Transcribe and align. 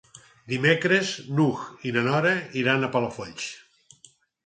Dimecres 0.53 1.11
n'Hug 1.35 1.67
i 1.91 1.95
na 1.99 2.05
Nora 2.09 2.35
iran 2.65 2.83
a 2.83 2.93
Palafolls. 2.97 3.51